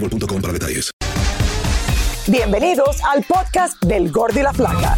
[0.00, 0.90] boostmobile.com para detalles.
[2.26, 4.96] Bienvenidos al podcast del Gordi y la Flaca.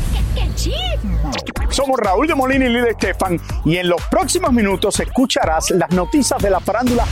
[1.80, 6.38] Somos Raúl de Molina y Lidia Estefan y en los próximos minutos escucharás las noticias
[6.42, 7.06] de la farándula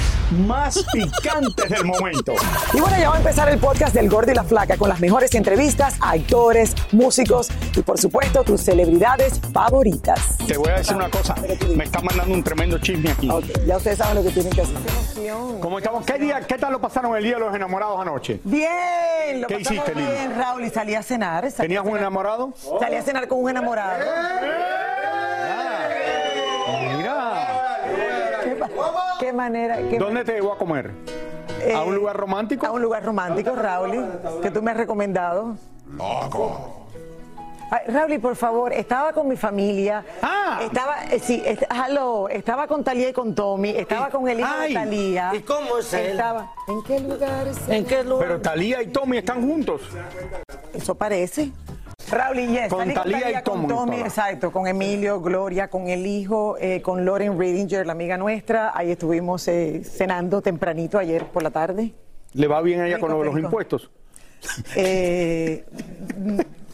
[0.47, 2.34] más picantes del momento.
[2.74, 5.00] Y bueno, ya va a empezar el podcast del Gordi y la Flaca con las
[5.00, 10.36] mejores entrevistas a actores, músicos y por supuesto tus celebridades favoritas.
[10.46, 11.34] Te voy a decir una cosa,
[11.74, 13.30] me está mandando un tremendo chisme aquí.
[13.30, 14.77] Ok, ya ustedes saben lo que tienen que hacer.
[15.61, 16.05] ¿Cómo estamos?
[16.06, 18.41] ¿Qué, día, ¿Qué tal lo pasaron el día de los enamorados anoche?
[18.44, 20.11] Bien, lo ¿Qué pasamos hiciste, Lili?
[20.11, 21.50] bien, Raúl, y salí a cenar.
[21.50, 22.52] salí ¿Tenías a un enamorado?
[22.80, 23.98] Salí a cenar con un enamorado.
[23.98, 24.58] Mira,
[28.45, 28.69] ¿Qué, ma-
[29.20, 29.77] qué manera?
[29.89, 30.91] qué- ¿dónde te llevó a comer?
[31.63, 32.67] eh, ¿A un lugar romántico?
[32.67, 34.07] A un lugar romántico, Raúl,
[34.42, 35.57] que tú me has recomendado.
[37.70, 40.02] Ay, Raúl, por favor, estaba con mi familia.
[40.23, 40.61] Ah.
[40.63, 44.48] Estaba, eh, sí, est- hello, estaba con Talía y con Tommy, estaba con el hijo
[44.58, 45.30] Ay, de Talía.
[45.35, 46.13] ¿y cómo es él?
[46.13, 48.27] Estaba, ¿En qué lugar es ¿En qué lugar?
[48.27, 49.83] Pero Talía y Tommy están juntos.
[50.73, 51.51] Eso parece.
[52.11, 56.07] Raúl y yes, Con salí Thalía y con Tommy, exacto, con Emilio, Gloria, con el
[56.07, 58.73] hijo, eh, con Lauren Ridinger, la amiga nuestra.
[58.74, 61.92] Ahí estuvimos eh, cenando tempranito ayer por la tarde.
[62.35, 63.91] ¿Le va bien a ella Rico, con lo de los impuestos?
[64.77, 65.64] Eh,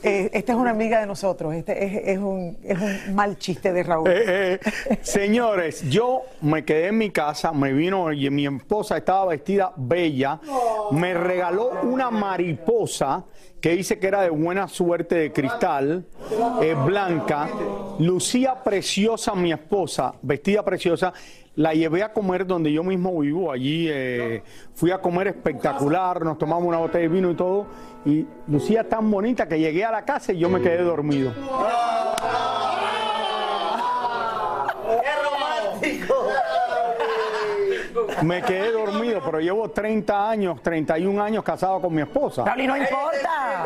[0.04, 3.72] eh, esta es una amiga de nosotros, este es, es un, es un mal chiste
[3.72, 4.10] de Raúl.
[4.10, 9.25] Eh, eh, señores, yo me quedé en mi casa, me vino y mi esposa estaba
[9.26, 10.41] vestida bella,
[10.91, 13.25] me regaló una mariposa
[13.62, 16.04] que dice que era de buena suerte de cristal,
[16.62, 17.49] eh, blanca,
[17.99, 21.12] lucía preciosa mi esposa, vestida preciosa.
[21.57, 24.43] La llevé a comer donde yo mismo vivo, allí eh,
[24.75, 27.67] fui a comer espectacular, nos tomamos una botella de vino y todo,
[28.05, 31.33] y lucía tan bonita que llegué a la casa y yo me quedé dormido.
[38.23, 42.45] Me quedé dormido, pero llevo 30 años, 31 años casado con mi esposa.
[42.56, 43.65] Y no importa.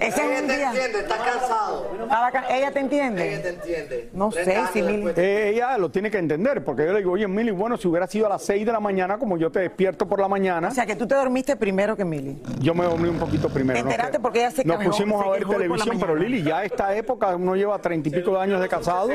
[0.00, 0.72] Ese es un día.
[0.72, 1.90] está cansado.
[2.02, 3.34] Estaba ca- ¿Ella te entiende?
[3.48, 4.10] entiende.
[4.12, 5.12] No sé si Mili.
[5.16, 8.06] Eh, ella lo tiene que entender, porque yo le digo, oye, Mili, bueno, si hubiera
[8.06, 10.70] sido a las 6 de la mañana, como yo te despierto por la mañana, O
[10.72, 12.42] sea, que tú te dormiste primero que Mili.
[12.60, 13.88] yo me dormí un poquito primero.
[13.88, 16.14] ¿Te porque ella se Nos pusimos se a ver televisión, pero?
[16.16, 19.08] Lili, ya a esta época uno lleva treinta y pico de años de casado.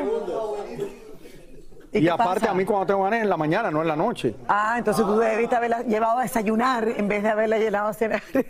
[1.91, 2.51] Y, aparte, pasa?
[2.51, 4.35] a mí cuando tengo ganas es en la mañana, no en la noche.
[4.47, 8.21] Ah, entonces tú debiste haberla llevado a desayunar en vez de haberla llevado a cenar.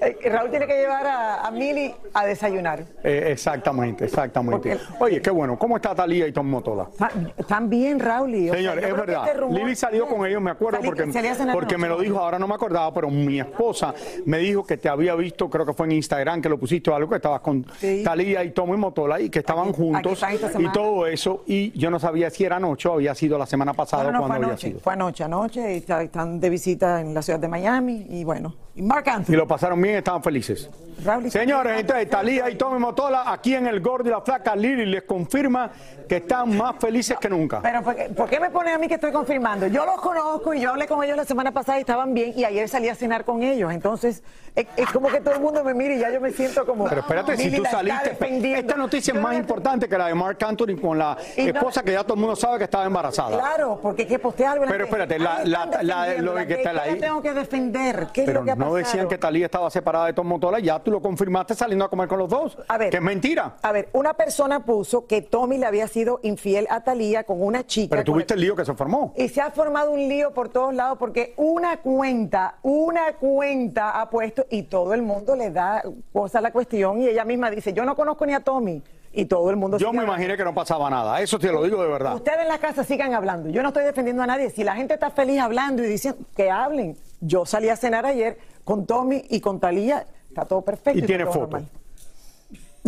[0.00, 2.84] Eh, Raúl tiene que llevar a, a Mili a desayunar.
[3.04, 4.76] Eh, exactamente, exactamente.
[4.98, 5.56] Oye, qué bueno.
[5.56, 6.88] ¿Cómo está Talía y Tom Motola?
[6.90, 8.34] Están- Están bien, Raúl.
[8.34, 9.22] y, o sea, Señor, yo es verdad.
[9.28, 12.40] este rumor- Lili salió con ellos, me acuerdo, Salí- porque, porque me lo dijo, ahora
[12.40, 13.94] no me acordaba, pero mi esposa
[14.26, 16.96] me dijo que te había visto, creo que fue en Instagram, que lo pusiste o
[16.96, 18.02] algo, que estabas con Sí.
[18.04, 21.44] Talía y Tommy Motola y que estaban Aquí- juntos aquí y todo eso.
[21.46, 24.12] Y yo no sabía si era anoche o había sido la semana pasada No, no,
[24.12, 24.80] no, cuando fue había anoche, sido.
[24.80, 28.82] fue anoche, anoche, y están de visita en la ciudad de Miami, y bueno, y
[28.82, 29.32] Mark Y Anthony.
[29.36, 30.68] lo pasaron bien, estaban felices.
[31.04, 34.54] Raúl, y- Señores, entonces Talía y Tommy Motola, aquí en el Gordo y la Flaca,
[34.56, 35.70] Lili les confirma
[36.08, 37.60] que están más felices que nunca.
[37.62, 39.66] Pero ¿por qué, por qué me pone a mí que estoy confirmando?
[39.66, 42.44] Yo los conozco y yo hablé con ellos la semana pasada y estaban bien y
[42.44, 43.72] ayer salí a cenar con ellos.
[43.72, 44.22] Entonces,
[44.54, 46.84] es, es como que todo el mundo me mira y ya yo me siento como...
[46.88, 48.16] Pero espérate, si tú saliste,
[48.58, 51.82] esta noticia es más importante que la de Mark Anthony con la Y no- esposa
[51.82, 53.36] que ya todo el mundo sabe que estaba embarazada.
[53.38, 54.66] Claro, porque hay que postear algo.
[54.68, 58.08] Pero espérate, la- la- la- lo que está ¿qué ahí- tengo que defender?
[58.12, 60.78] ¿Qué es lo que ha no decían que Talía estaba separada de Tom Motola, ya
[60.80, 62.58] tú lo confirmaste saliendo a comer con los dos.
[62.68, 62.90] A ver.
[62.90, 63.56] Que es mentira.
[63.62, 67.66] A ver, una persona puso que Tommy le había sido infiel a Talía con una
[67.66, 67.90] chica.
[67.90, 69.12] Pero tuviste el lío que se formó.
[69.16, 74.10] Y se ha formado un lío por todos lados porque una cuenta, una cuenta ha
[74.10, 75.82] puesto y todo el mundo le da
[76.12, 78.82] cosa a la cuestión y ella misma dice, yo no conozco ni a Tommy.
[79.16, 80.12] Y todo el mundo Yo me hablando.
[80.14, 81.20] imaginé que no pasaba nada.
[81.20, 82.16] Eso te lo digo de verdad.
[82.16, 83.48] Ustedes en la casa sigan hablando.
[83.48, 84.50] Yo no estoy defendiendo a nadie.
[84.50, 86.96] Si la gente está feliz hablando y diciendo que hablen.
[87.26, 90.06] Yo salí a cenar ayer con Tommy y con Talía.
[90.28, 90.98] Está todo perfecto.
[90.98, 91.46] Y tiene todo foto.
[91.58, 91.68] normal.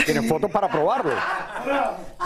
[0.04, 1.12] Tiene fotos para probarlo.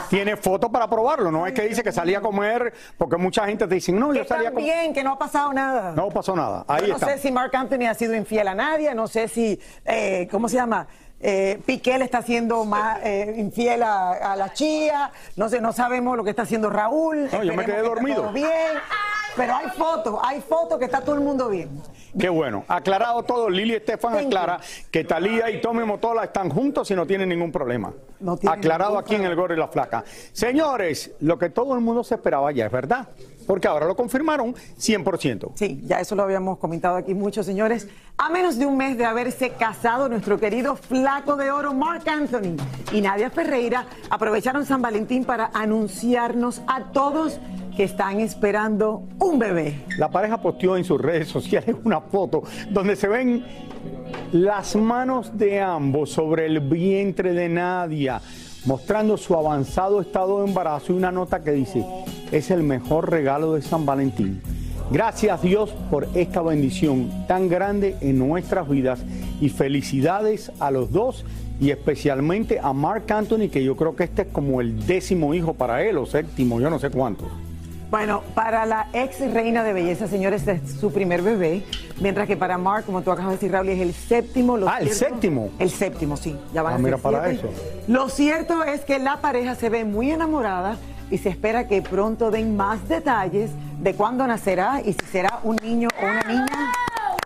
[0.08, 1.30] Tiene fotos para probarlo.
[1.30, 4.24] No es que dice que salía a comer, porque mucha gente te dice, no, yo
[4.24, 4.64] salía a comer.
[4.64, 5.92] bien, que no ha pasado nada.
[5.94, 6.64] No pasó nada.
[6.66, 7.06] Ahí no está.
[7.10, 10.56] sé si Mark Anthony ha sido infiel a nadie, no sé si, eh, ¿cómo se
[10.56, 10.88] llama?
[11.20, 15.72] Eh, Piqué le está siendo más eh, infiel a, a la chía, no sé, no
[15.72, 17.28] sabemos lo que está haciendo Raúl.
[17.30, 18.22] No, yo me quedé dormido.
[18.22, 18.48] todo bien,
[19.36, 21.70] pero hay fotos, hay fotos que está todo el mundo bien.
[22.18, 22.64] Qué bueno.
[22.68, 24.60] Aclarado todo, Lili Estefan Thank aclara
[24.90, 27.92] que Talía y Tommy Motola están juntos y no tienen ningún problema.
[28.18, 30.04] No tienen Aclarado ningún aquí en el Gorro y la Flaca.
[30.32, 33.08] Señores, lo que todo el mundo se esperaba ya es verdad.
[33.46, 35.52] Porque ahora lo confirmaron 100%.
[35.56, 37.88] Sí, ya eso lo habíamos comentado aquí muchos señores.
[38.16, 42.56] A menos de un mes de haberse casado, nuestro querido flaco de oro Mark Anthony
[42.92, 47.40] y Nadia Ferreira aprovecharon San Valentín para anunciarnos a todos
[47.76, 49.84] que están esperando un bebé.
[49.98, 53.44] La pareja posteó en sus redes sociales una foto donde se ven
[54.32, 58.20] las manos de ambos sobre el vientre de Nadia,
[58.66, 61.84] mostrando su avanzado estado de embarazo y una nota que dice,
[62.30, 64.40] es el mejor regalo de San Valentín.
[64.90, 69.00] Gracias Dios por esta bendición tan grande en nuestras vidas
[69.40, 71.24] y felicidades a los dos
[71.60, 75.54] y especialmente a Mark Anthony, que yo creo que este es como el décimo hijo
[75.54, 77.28] para él o séptimo, yo no sé cuánto.
[77.90, 81.64] Bueno, para la ex reina de belleza, señores, es su primer bebé,
[82.00, 84.56] mientras que para Mark, como tú acabas de decir, Raúl, es el séptimo.
[84.56, 85.50] Lo Ah, ¿el séptimo?
[85.58, 86.38] El séptimo, sí.
[86.54, 87.48] Ya van Ah, a mira, para siete.
[87.48, 87.82] eso.
[87.88, 90.76] Lo cierto es que la pareja se ve muy enamorada
[91.10, 93.50] y se espera que pronto den más detalles
[93.80, 96.72] de cuándo nacerá y si será un niño o una niña.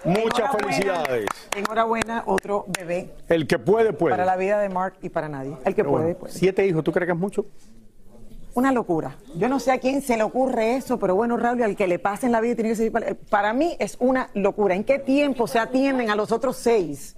[0.06, 1.26] Muchas felicidades.
[1.56, 4.12] Enhorabuena, otro bebé El que puede, puede.
[4.14, 5.52] para la vida de Mark y para nadie.
[5.64, 6.32] El que Pero puede, bueno, puede.
[6.32, 7.44] Siete hijos, ¿tú crees que es mucho?
[8.55, 9.17] Una locura.
[9.37, 11.99] Yo no sé a quién se le ocurre eso, pero bueno, Raúl, al que le
[11.99, 12.93] pase en la vida tiene que ser
[13.29, 14.77] para, mí es una locura.
[14.77, 17.17] ¿En qué tiempo se atienden a los otros seis?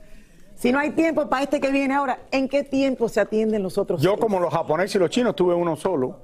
[0.55, 3.77] Si no hay tiempo para este que viene ahora, ¿en qué tiempo se atienden los
[3.77, 4.21] otros Yo, seis?
[4.21, 6.21] como los japoneses y los chinos, tuve uno solo.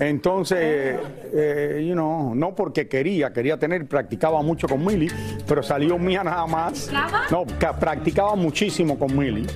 [0.00, 0.98] Entonces,
[1.34, 5.08] eh, you know, no porque quería, quería tener, practicaba mucho con Milly,
[5.46, 6.90] pero salió mía nada más.
[7.30, 9.46] No, ca- practicaba muchísimo con Milly,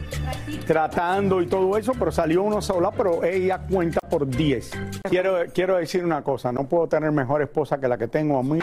[0.66, 4.70] tratando y todo eso, pero salió uno sola, pero ella cuenta por 10.
[5.08, 8.42] Quiero, quiero decir una cosa, no puedo tener mejor esposa que la que tengo a
[8.42, 8.60] Milly.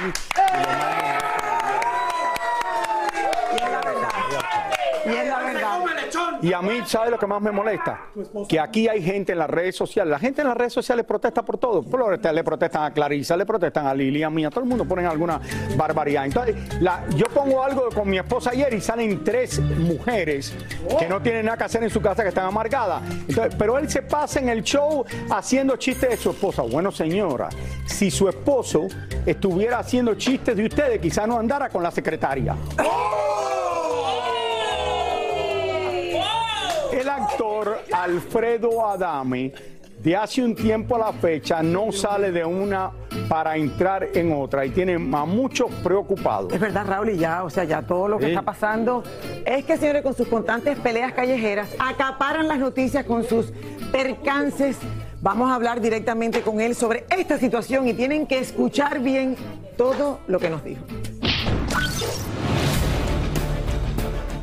[3.54, 4.10] Y es la verdad.
[5.06, 5.80] Y es la verdad.
[6.42, 8.00] Y a mí, ¿sabe lo que más me molesta?
[8.50, 10.12] Que aquí hay gente en las redes sociales.
[10.12, 11.86] La gente en las redes sociales protesta por todo.
[12.34, 15.06] Le protestan a Clarisa, le protestan a Lili, a mí, a todo el mundo ponen
[15.06, 15.40] alguna
[15.76, 16.26] barbaridad.
[16.26, 16.56] Entonces,
[17.16, 20.54] yo pongo algo con mi esposa ayer y salen tres mujeres
[21.00, 23.04] que no tienen nada que hacer en su casa, que están amargadas.
[23.58, 26.64] Pero él se pasa en el show haciendo chistes de su esposa.
[26.64, 27.50] Bueno, señora,
[27.86, 28.88] si su esposo
[29.26, 32.56] estuviera haciendo chistes de ustedes, quizás no andara con la secretaria.
[32.78, 32.86] El
[37.42, 39.52] actor Alfredo Adame
[40.04, 42.92] de hace un tiempo a la fecha no sale de una
[43.28, 46.54] para entrar en otra y tiene a muchos preocupados.
[46.54, 48.32] Es verdad, Raúl, y ya, o sea, ya todo lo que Sí.
[48.32, 49.04] está pasando
[49.46, 53.52] es que, señores, con sus constantes peleas callejeras, acaparan las noticias con sus
[53.92, 54.78] percances.
[55.22, 59.36] Vamos a hablar directamente con él sobre esta situación y tienen que escuchar bien
[59.78, 60.82] todo lo que nos dijo.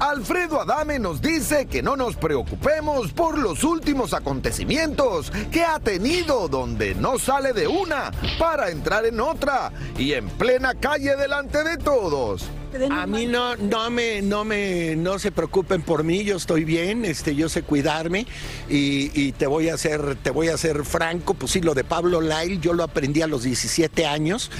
[0.00, 6.48] Alfredo Adame nos dice que no nos preocupemos por los últimos acontecimientos que ha tenido
[6.48, 11.76] donde no sale de una para entrar en otra y en plena calle delante de
[11.78, 12.48] todos.
[12.90, 17.04] A mí no, no me, no me, no se preocupen por mí, yo estoy bien,
[17.04, 18.26] este, yo sé cuidarme
[18.68, 22.20] y, te voy a hacer, te voy a ser franco, pues sí, lo de Pablo
[22.20, 24.50] Lyle, yo lo aprendí a los 17 años.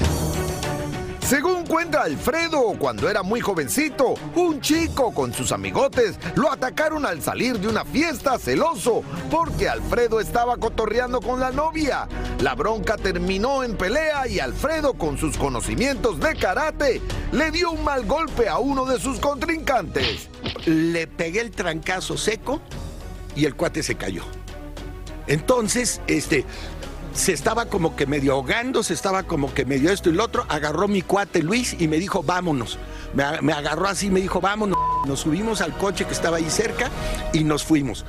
[1.29, 7.21] Según cuenta Alfredo, cuando era muy jovencito, un chico con sus amigotes lo atacaron al
[7.21, 12.09] salir de una fiesta celoso porque Alfredo estaba cotorreando con la novia.
[12.41, 17.85] La bronca terminó en pelea y Alfredo, con sus conocimientos de karate, le dio un
[17.85, 20.31] mal golpe a uno de sus contrincantes.
[20.65, 22.63] Le pegué el trancazo seco
[23.37, 24.23] y el cuate se cayó.
[25.27, 26.47] Entonces, este,
[27.19, 30.47] se estaba como que medio ahogando, se estaba como que medio esto y lo otro,
[30.49, 32.79] agarró mi cuate Luis y me dijo, vámonos.
[33.13, 34.79] Me, me agarró así me dijo, vámonos.
[35.05, 36.91] Nos subimos al coche que estaba ahí cerca
[37.33, 38.05] y nos fuimos.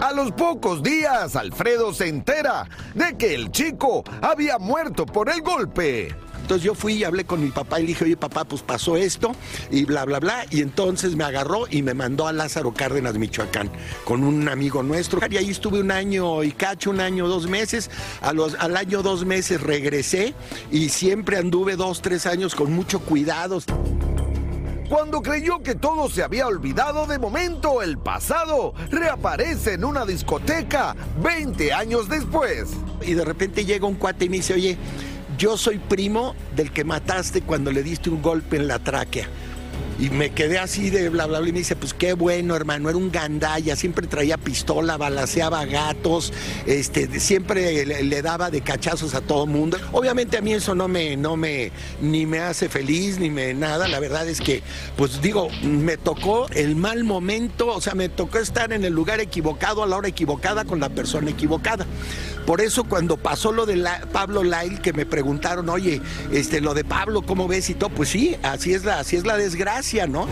[0.00, 5.40] A los pocos días, Alfredo se entera de que el chico había muerto por el
[5.42, 6.14] golpe.
[6.44, 8.98] Entonces yo fui y hablé con mi papá y le dije, oye papá, pues pasó
[8.98, 9.34] esto
[9.70, 10.44] y bla, bla, bla.
[10.50, 13.70] Y entonces me agarró y me mandó a Lázaro Cárdenas, Michoacán,
[14.04, 15.20] con un amigo nuestro.
[15.30, 17.90] Y ahí estuve un año y cacho, un año, dos meses.
[18.20, 20.34] A los, al año, dos meses regresé
[20.70, 23.58] y siempre anduve dos, tres años con mucho cuidado.
[24.90, 30.94] Cuando creyó que todo se había olvidado, de momento el pasado reaparece en una discoteca
[31.22, 32.68] 20 años después.
[33.00, 34.76] Y de repente llega un cuate y me dice, oye,
[35.38, 39.26] yo soy primo del que mataste cuando le diste un golpe en la tráquea.
[39.98, 41.48] Y me quedé así de bla, bla, bla.
[41.48, 46.32] Y me dice, pues qué bueno, hermano, era un gandalla, siempre traía pistola, balaseaba gatos,
[46.66, 49.78] este, siempre le, daba de cachazos a todo mundo.
[49.92, 51.70] Obviamente a mí eso no me, no me,
[52.00, 53.88] ni me hace feliz, ni me nada.
[53.88, 54.62] La verdad es que,
[54.96, 59.20] pues digo, me tocó el mal momento, o sea, me tocó estar en el lugar
[59.20, 61.86] equivocado, a la hora equivocada, con la persona equivocada.
[62.46, 63.82] Por eso cuando pasó lo de
[64.12, 67.88] Pablo Lyle, que me preguntaron, oye, este, lo de Pablo, ¿cómo ves y todo?
[67.90, 70.26] Pues sí, así es la, así es la desgracia, ¿no?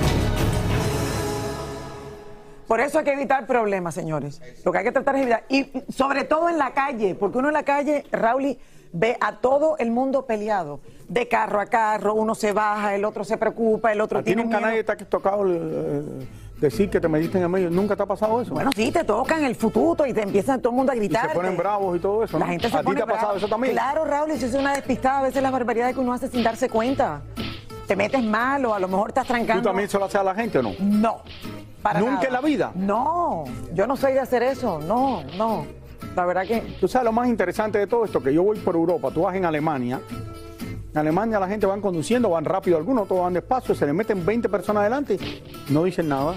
[2.67, 4.41] Por eso hay que evitar problemas, señores.
[4.65, 5.45] Lo que hay que tratar es evitar.
[5.51, 8.57] Y sobre todo en la calle, porque uno en la calle, Raúl,
[8.93, 10.81] ve a todo el mundo peleado.
[11.09, 14.27] De carro a carro, uno se baja, el otro se preocupa, el otro ¿A ti
[14.27, 14.71] tiene nunca miedo.
[14.71, 16.03] nadie te ha tocado eh,
[16.59, 17.69] decir que te metiste en el medio?
[17.69, 18.55] ¿Nunca te ha pasado eso?
[18.55, 21.29] Bueno, sí, te tocan el fututo y te empiezan todo el mundo a gritar.
[21.29, 22.47] se ponen bravos y todo eso, ¿no?
[22.47, 23.75] La gente se ¿A ti te ha pasado eso también?
[23.75, 25.19] Claro, Raúl, y eso es una despistada.
[25.19, 27.21] A veces las barbaridades que uno hace sin darse cuenta.
[27.87, 29.63] Te metes mal o a lo mejor estás trancando.
[29.63, 30.73] ¿Tú también se lo haces a la gente o no?
[30.81, 31.23] No.
[31.83, 32.27] Para ¿Nunca nada.
[32.27, 32.73] en la vida?
[32.75, 34.79] No, yo no soy de hacer eso.
[34.79, 35.67] No, no.
[36.15, 36.61] La verdad que.
[36.81, 39.35] Tú sabes lo más interesante de todo esto, que yo voy por Europa, tú vas
[39.35, 40.01] en Alemania,
[40.93, 44.25] en Alemania la gente van conduciendo, van rápido algunos, todos van despacio, se le meten
[44.25, 45.19] 20 personas adelante,
[45.71, 46.35] no dicen nada.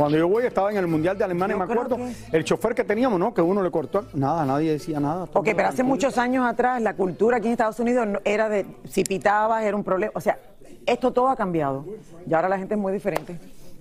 [0.00, 2.74] Cuando yo voy, estaba en el Mundial de Alemania, Yo me acuerdo, que- el chofer
[2.74, 3.34] que teníamos, ¿no?
[3.34, 5.24] Que uno le cortó, nada, nadie decía nada.
[5.30, 9.04] Ok, pero hace muchos años atrás la cultura aquí en Estados Unidos era de si
[9.04, 10.10] pitabas era un problema.
[10.14, 10.38] O sea,
[10.86, 11.84] esto todo ha cambiado.
[12.26, 13.38] Y ahora la gente es muy diferente.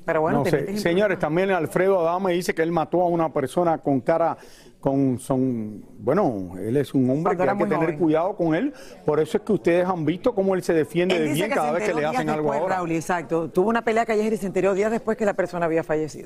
[0.10, 4.02] Pero bueno, No Señores, también Alfredo Adame dice que él mató a una persona con
[4.02, 4.36] cara,
[4.80, 8.00] con son, bueno, él es un hombre Cuando que hay que tener joven.
[8.00, 8.74] cuidado con él.
[9.06, 11.74] Por eso es que ustedes han visto cómo él se defiende Él de bien cada
[11.74, 12.78] vez que le hacen algo ahora.
[12.78, 13.50] Raúl, exacto.
[13.50, 16.26] Tuvo una pelea callejera y se enteró días después que la persona había fallecido.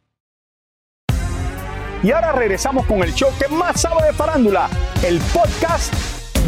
[2.03, 4.67] Y ahora regresamos con el show que más sabe de farándula,
[5.05, 5.93] el podcast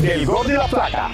[0.02, 1.12] del Gol de la Plata.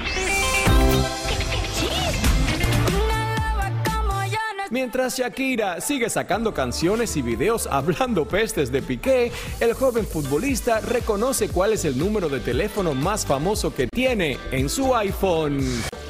[4.71, 11.49] Mientras Shakira sigue sacando canciones y videos hablando pestes de Piqué, el joven futbolista reconoce
[11.49, 15.59] cuál es el número de teléfono más famoso que tiene en su iPhone.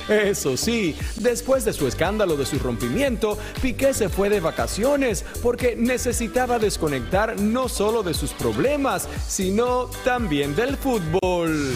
[0.09, 5.75] Eso sí, después de su escándalo de su rompimiento, Piqué se fue de vacaciones porque
[5.75, 11.75] necesitaba desconectar no solo de sus problemas, sino también del fútbol.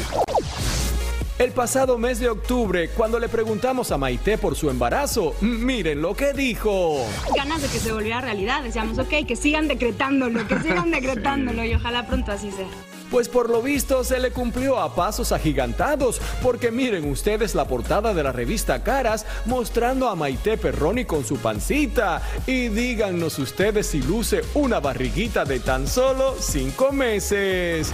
[1.40, 6.16] El pasado mes de octubre, cuando le preguntamos a Maite por su embarazo, miren lo
[6.16, 7.06] que dijo.
[7.36, 8.64] ganas de que se volviera realidad.
[8.64, 12.68] Decíamos, ok, que sigan decretándolo, que sigan decretándolo y ojalá pronto así sea.
[13.14, 18.12] Pues por lo visto se le cumplió a pasos agigantados, porque miren ustedes la portada
[18.12, 22.24] de la revista Caras mostrando a Maite Perroni con su pancita.
[22.48, 27.94] Y díganos ustedes si luce una barriguita de tan solo cinco meses.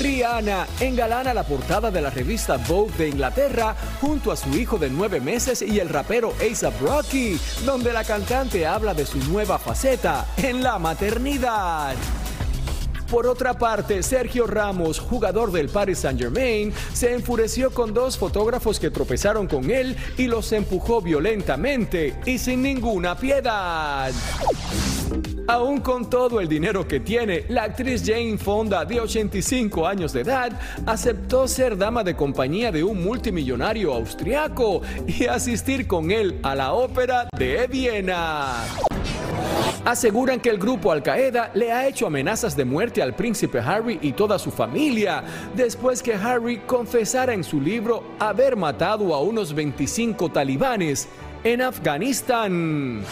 [0.00, 4.90] Rihanna engalana la portada de la revista Vogue de Inglaterra junto a su hijo de
[4.90, 10.26] nueve meses y el rapero A$AP Rocky, donde la cantante habla de su nueva faceta
[10.36, 11.94] en la maternidad.
[13.10, 18.90] Por otra parte, Sergio Ramos, jugador del Paris Saint-Germain, se enfureció con dos fotógrafos que
[18.90, 24.12] tropezaron con él y los empujó violentamente y sin ninguna piedad.
[25.48, 30.20] Aún con todo el dinero que tiene, la actriz Jane Fonda, de 85 años de
[30.20, 30.52] edad,
[30.86, 36.74] aceptó ser dama de compañía de un multimillonario austriaco y asistir con él a la
[36.74, 38.64] ópera de Viena.
[39.84, 43.98] Aseguran que el grupo Al Qaeda le ha hecho amenazas de muerte al príncipe Harry
[44.02, 45.24] y toda su familia,
[45.56, 51.08] después que Harry confesara en su libro haber matado a unos 25 talibanes
[51.44, 53.02] en Afganistán.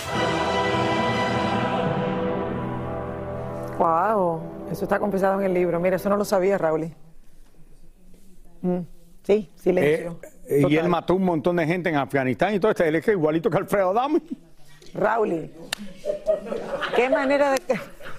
[3.79, 5.81] Wow, eso está confesado en el libro.
[5.81, 6.91] Mira, eso no lo sabía, Raúl.
[8.61, 8.81] Mm,
[9.23, 10.19] Sí, silencio.
[10.49, 13.07] Eh, y él mató un montón de gente en Afganistán y todo este, él es
[13.09, 14.23] igualito que Alfredo Adame.
[14.95, 15.51] Raúl,
[16.97, 17.59] ¿qué manera de...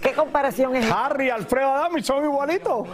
[0.02, 1.06] ¿Qué comparación es esta?
[1.06, 2.88] Harry y Alfredo Adame son igualitos.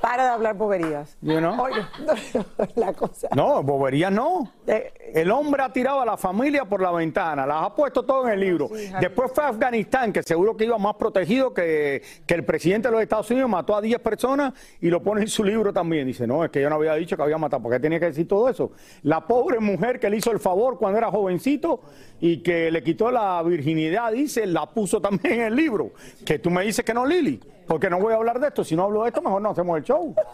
[0.00, 1.16] Para de hablar boberías.
[1.22, 1.60] You know?
[1.60, 1.82] Oye,
[2.74, 3.28] la cosa...
[3.34, 4.52] No, bobería no.
[4.66, 8.26] Eh, El hombre ha tirado a la familia por la ventana, las ha puesto todo
[8.26, 8.68] en el libro.
[9.00, 12.92] Después fue a Afganistán, que seguro que iba más protegido que, que el presidente de
[12.92, 16.06] los Estados Unidos, mató a 10 personas y lo pone en su libro también.
[16.06, 18.06] Dice, no, es que yo no había dicho que había matado, ¿por qué tenía que
[18.06, 18.72] decir todo eso?
[19.02, 21.80] La pobre mujer que le hizo el favor cuando era jovencito
[22.20, 25.92] y que le quitó la virginidad, dice, la puso también en el libro.
[26.24, 28.62] Que tú me dices que no, Lili, porque no voy a hablar de esto.
[28.64, 30.14] Si no hablo de esto, mejor no hacemos el show.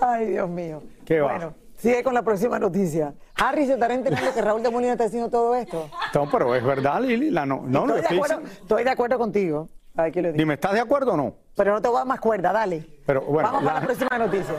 [0.00, 0.82] Ay, Dios mío.
[1.04, 1.32] ¿Qué va?
[1.32, 3.14] Bueno, sigue con la próxima noticia.
[3.36, 5.88] Harry se estará enterando que Raúl de Molina está haciendo todo esto.
[6.14, 7.30] No, pero es verdad, Lili.
[7.30, 9.68] La no, no, no, estoy, de acuerdo, estoy de acuerdo contigo.
[9.96, 10.38] A ver, ¿qué le digo?
[10.38, 11.34] Dime, ¿estás de acuerdo o no?
[11.54, 12.86] Pero no te voy a dar más cuerda, dale.
[13.06, 14.54] Pero bueno, Vamos la- para la próxima noticia.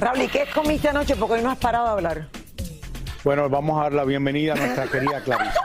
[0.00, 1.16] Raúl, ¿y qué comiste anoche?
[1.16, 2.28] Porque hoy no has parado de hablar.
[3.24, 5.60] Bueno, vamos a dar la bienvenida a nuestra querida Clarisa.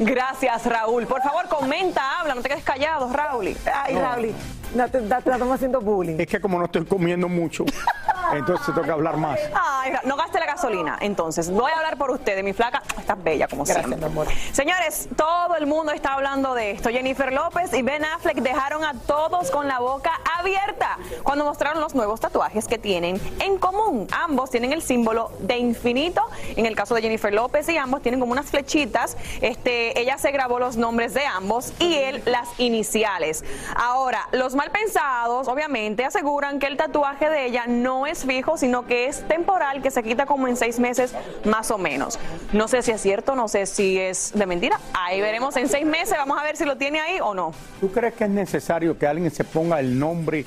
[0.00, 1.06] Gracias, Raúl.
[1.06, 3.56] Por favor, comenta, habla, no te quedes callado, Raúl.
[3.72, 4.34] Ay, Raúl,
[4.74, 6.16] no te, te estamos haciendo bullying.
[6.18, 7.64] Es que como no estoy comiendo mucho,
[8.32, 9.38] entonces tengo que hablar más.
[9.54, 10.98] Ay, no gaste la gasolina.
[11.00, 12.82] Entonces, voy a hablar por ustedes, mi flaca.
[12.98, 14.08] Estás bella, como Gracias, siempre.
[14.08, 14.26] mi amor.
[14.52, 16.90] Señores, todo el mundo está hablando de esto.
[16.90, 21.94] Jennifer López y Ben Affleck dejaron a todos con la boca abierta cuando mostraron los
[21.94, 24.06] nuevos tatuajes que tienen en común.
[24.12, 26.22] Ambos tienen el símbolo de infinito.
[26.56, 29.16] En el caso de Jennifer López y ambos tienen como unas flechitas.
[29.40, 33.44] Este, ella se grabó los nombres de ambos y él las iniciales.
[33.76, 38.86] Ahora, los mal pensados, obviamente, aseguran que el tatuaje de ella no es fijo, sino
[38.86, 41.14] que es temporal, que se quita como en seis meses
[41.44, 42.18] más o menos.
[42.52, 44.78] No sé si es cierto, no sé si es de mentira.
[44.92, 47.52] Ahí veremos en seis meses, vamos a ver si lo tiene ahí o no.
[47.80, 50.44] ¿Tú crees que es necesario que alguien se ponga el nombre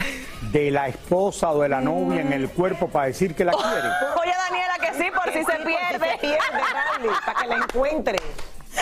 [0.52, 3.88] de la esposa o de la novia en el cuerpo para decir que la quiere?
[4.22, 6.12] Oye, Daniela, que sí, por si se pierde.
[6.12, 8.18] Se pierde, Raúl, para que la encuentre.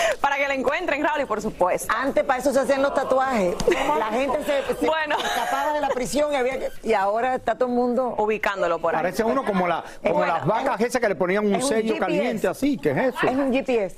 [0.22, 1.94] Para que la encuentren, Raúl, por supuesto.
[1.96, 3.56] Antes para eso se hacían los tatuajes.
[3.98, 5.18] La gente se, se Bueno.
[5.18, 8.96] escapaba de la prisión y, había que- y ahora está todo el mundo ubicándolo por
[8.96, 9.02] ahí.
[9.02, 11.70] Parece uno como, la, como Bueno, las vacas esas que le ponían un es un
[11.70, 12.00] sello GPS.
[12.00, 12.78] caliente así.
[12.78, 13.18] ¿Qué es eso?
[13.28, 13.96] Es un GPS.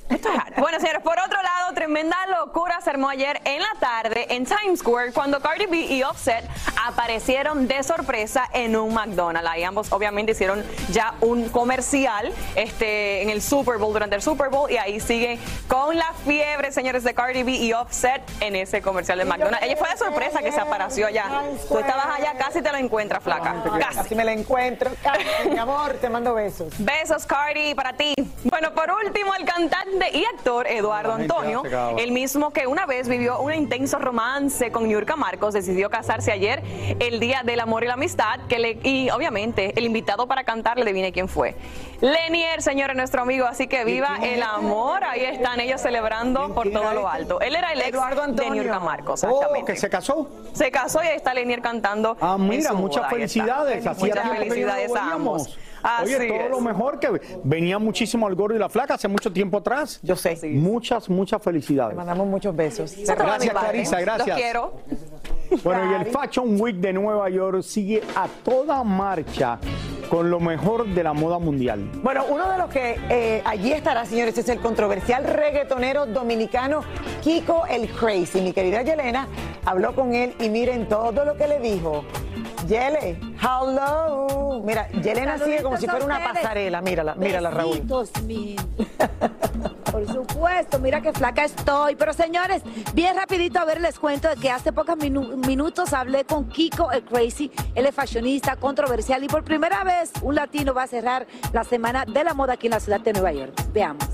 [0.58, 4.80] Bueno, señores, por otro lado, tremenda locura se armó ayer en la tarde en Times
[4.80, 6.44] Square cuando Cardi B y Offset
[6.86, 9.48] aparecieron de sorpresa en un McDonald's.
[9.50, 14.48] Ahí ambos obviamente hicieron ya un comercial este, en el Super Bowl, durante el Super
[14.48, 18.80] Bowl, y ahí sigue con la fiebre, señores, de Cardi B y Offset en ese
[18.80, 19.62] comercial de McDonald's.
[19.62, 21.26] Ella fue de sorpresa que se apareció allá.
[21.68, 23.62] Tú estabas allá, casi te lo encuentras, flaca.
[23.78, 23.98] Casi.
[23.98, 24.90] Así me la encuentro.
[25.02, 26.72] Casi, mi amor, te mando besos.
[26.78, 28.14] Besos, Cardi, para ti.
[28.44, 31.62] Bueno, por último, el cantante y actor Eduardo La Antonio,
[31.98, 36.62] el mismo que una vez vivió un intenso romance con Niurka Marcos, decidió casarse ayer,
[37.00, 40.76] el Día del Amor y la Amistad, que le, y obviamente el invitado para cantar,
[40.78, 41.56] le adivine quién fue.
[42.00, 45.02] Lenier, señores, nuestro amigo, así que viva el amor.
[45.04, 47.40] Ahí están ellos celebrando por todo lo alto.
[47.40, 48.50] Él era el ex Eduardo de.
[48.50, 49.72] Niurka Marcos, Oh, exactamente.
[49.72, 50.28] que se casó.
[50.52, 52.16] Se casó y ahí está Lenier cantando.
[52.20, 53.10] Ah, mira, muchas boda.
[53.10, 53.86] Felicidades.
[53.86, 55.58] Hacía Muchas felicidades a ambos.
[55.82, 56.50] Así Oye, todo es.
[56.50, 60.00] lo mejor que venía muchísimo el gordo y la flaca hace mucho tiempo atrás.
[60.02, 60.36] Yo sé.
[60.54, 61.90] Muchas, muchas felicidades.
[61.92, 62.94] Te mandamos muchos besos.
[62.96, 63.54] Gracias.
[63.54, 64.28] Clarisa, gracias.
[64.28, 64.72] Los quiero.
[65.64, 69.58] Bueno, y el Fashion Week de Nueva York sigue a toda marcha
[70.08, 71.90] con lo mejor de la moda mundial.
[72.02, 76.80] Bueno, uno de los que eh, allí estará, señores, es el controversial reggaetonero dominicano
[77.22, 78.40] Kiko el Crazy.
[78.40, 79.28] Mi querida Yelena
[79.64, 82.04] habló con él y miren todo lo que le dijo.
[82.66, 84.62] Yele, hello.
[84.64, 86.80] Mira, Yelena sigue como si fuera una pasarela.
[86.82, 87.82] Mírala, mírala, Raúl.
[89.98, 91.96] Por supuesto, mira qué flaca estoy.
[91.96, 92.62] Pero señores,
[92.94, 96.92] bien rapidito, a ver, les cuento de que hace pocos minu- minutos hablé con Kiko
[96.92, 97.50] el Crazy.
[97.74, 102.04] Él es fashionista, controversial y por primera vez un latino va a cerrar la semana
[102.04, 103.52] de la moda aquí en la ciudad de Nueva York.
[103.72, 104.04] Veamos.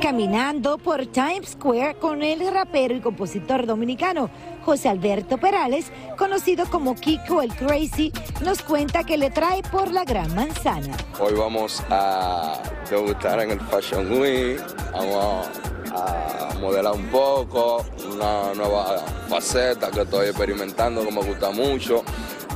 [0.00, 4.30] Caminando por Times Square con el rapero y compositor dominicano
[4.64, 10.04] José Alberto Perales, conocido como Kiko el Crazy, nos cuenta que le trae por la
[10.04, 10.96] gran manzana.
[11.20, 14.60] Hoy vamos a debutar en el Fashion Week,
[14.92, 15.48] vamos
[15.94, 22.02] a modelar un poco, una nueva faceta que estoy experimentando que me gusta mucho.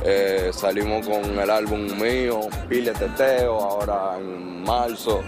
[0.05, 5.23] Eh, salimos con el álbum mío, Pile Teteo, ahora en marzo.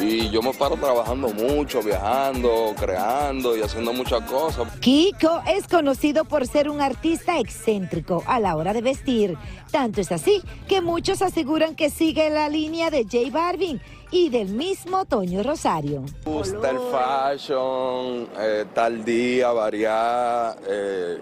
[0.00, 4.68] Y yo me paro trabajando mucho, viajando, creando y haciendo muchas cosas.
[4.80, 9.36] Kiko es conocido por ser un artista excéntrico a la hora de vestir.
[9.70, 13.80] Tanto es así que muchos aseguran que sigue la línea de J Balvin
[14.10, 16.02] y del mismo Toño Rosario.
[16.24, 21.18] Me gusta el fashion, eh, tal día, variar, eh,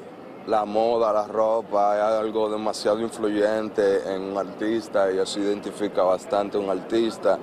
[0.46, 6.56] la moda, la ropa, es algo demasiado influyente en un artista y eso identifica bastante
[6.56, 7.38] a un artista.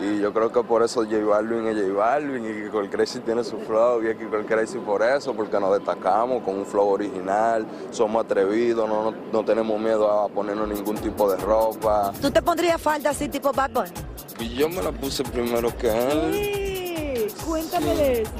[0.00, 3.20] Y yo creo que por eso J Balvin es J Balvin y Kiko el Crazy
[3.20, 6.66] tiene su flow y es Kiko el Crazy por eso, porque nos destacamos con un
[6.66, 12.12] flow original, somos atrevidos, no, no, no tenemos miedo a ponernos ningún tipo de ropa.
[12.20, 13.90] ¿Tú te pondrías falda así tipo Bad Bunny?
[14.40, 16.32] Y yo me la puse primero que él.
[16.34, 18.30] Sí, cuéntame de eso.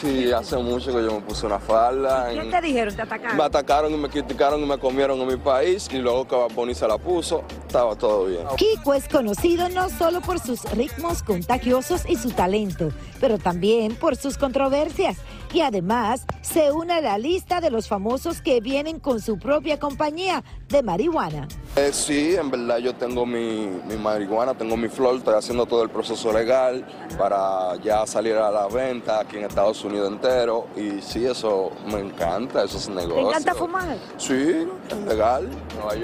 [0.00, 2.30] Sí, hace mucho que yo me puse una falda.
[2.30, 2.94] ¿Qué en- te dijeron?
[2.96, 3.36] ¿Te atacaron?
[3.36, 6.52] Me atacaron y me criticaron y me comieron en mi país y luego que Bad
[6.54, 8.42] Bunny se la puso, estaba todo bien.
[8.56, 12.88] Kiko es conocido no solo por sus ritmos contagiosos y su talento,
[13.20, 15.18] pero también por sus controversias.
[15.52, 19.78] Y además se une a la lista de los famosos que vienen con su propia
[19.78, 21.48] compañía de marihuana.
[21.76, 25.82] Eh, sí, en verdad yo tengo mi, mi marihuana, tengo mi flor, estoy haciendo todo
[25.82, 26.86] el proceso legal
[27.18, 32.00] para ya salir a la venta aquí en Estados Unidos entero y sí, eso me
[32.00, 33.14] encanta, eso es negocio.
[33.14, 33.96] ¿Te encanta fumar?
[34.18, 35.48] Sí, es legal.
[35.76, 35.96] Nueva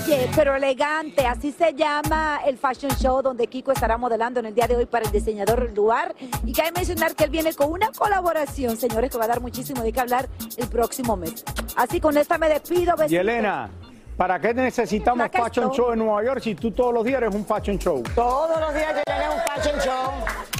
[0.00, 4.54] Calle, pero elegante, así se llama el fashion show donde Kiko estará modelando en el
[4.54, 6.14] día de hoy para el diseñador Luar.
[6.44, 9.82] Y cabe mencionar que él viene con una colaboración, señores, que va a dar muchísimo
[9.82, 11.44] de qué hablar el próximo mes.
[11.76, 12.94] Así con esta me despido.
[13.08, 13.16] Y.
[13.16, 13.70] Elena,
[14.16, 15.76] ¿para qué necesitamos fashion estoy.
[15.76, 18.02] show en Nueva York si tú todos los días eres un fashion show?
[18.14, 20.59] Todos los días Yelena es un fashion show.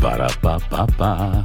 [0.00, 1.44] Para, pa, pa, pa.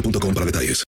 [0.00, 0.87] boostmobile.com para detalles.